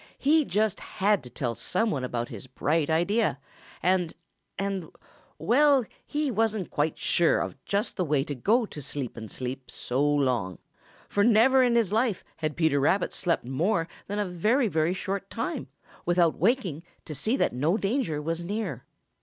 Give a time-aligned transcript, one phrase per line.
[0.17, 3.37] He just had to tell some one about his bright idea
[3.83, 4.15] and
[4.57, 4.89] and
[5.37, 9.69] well, he wasn't quite sure of just the way to go to sleep and sleep
[9.69, 10.57] so long,
[11.07, 15.29] for never in his life had Peter Rabbit slept more than a very, very short
[15.29, 15.67] time
[16.03, 18.83] without waking to see that no danger was near.